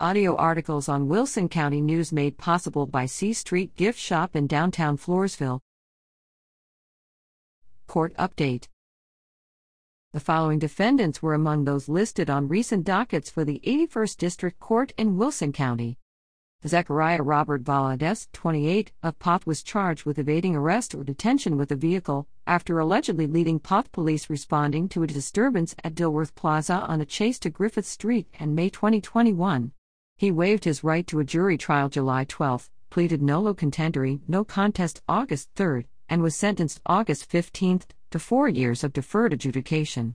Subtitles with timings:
[0.00, 4.98] Audio articles on Wilson County News made possible by C Street Gift Shop in downtown
[4.98, 5.60] Floresville.
[7.86, 8.66] Court Update
[10.12, 14.92] The following defendants were among those listed on recent dockets for the 81st District Court
[14.98, 15.96] in Wilson County.
[16.66, 21.76] Zechariah Robert Valadez, 28, of Poth was charged with evading arrest or detention with a
[21.76, 27.06] vehicle after allegedly leading Poth police responding to a disturbance at Dilworth Plaza on a
[27.06, 29.70] Chase to Griffith Street in May 2021.
[30.16, 35.02] He waived his right to a jury trial July 12, pleaded nolo contendere, no contest
[35.08, 40.14] August 3, and was sentenced August 15 to four years of deferred adjudication.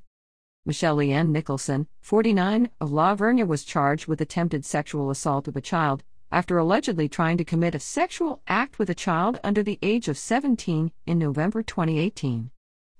[0.65, 5.61] Michelle Leanne Nicholson, 49, of La Vernia was charged with attempted sexual assault of a
[5.61, 10.07] child after allegedly trying to commit a sexual act with a child under the age
[10.07, 12.52] of 17 in November 2018.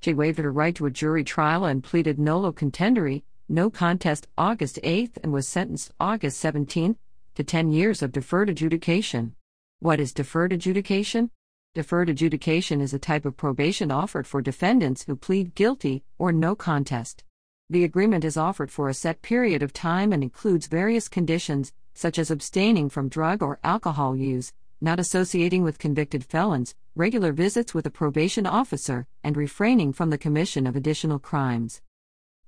[0.02, 4.78] She waived her right to a jury trial and pleaded nolo contendere, no contest August
[4.84, 6.96] 8 and was sentenced August 17
[7.34, 9.34] to 10 years of deferred adjudication.
[9.80, 11.32] What is deferred adjudication?
[11.74, 16.56] Deferred adjudication is a type of probation offered for defendants who plead guilty or no
[16.56, 17.24] contest.
[17.72, 22.20] The agreement is offered for a set period of time and includes various conditions, such
[22.20, 27.86] as abstaining from drug or alcohol use, not associating with convicted felons, regular visits with
[27.86, 31.82] a probation officer, and refraining from the commission of additional crimes.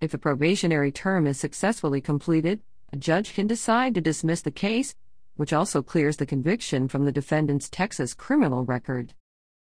[0.02, 4.96] If the probationary term is successfully completed, a judge can decide to dismiss the case,
[5.36, 9.14] which also clears the conviction from the defendant's Texas criminal record.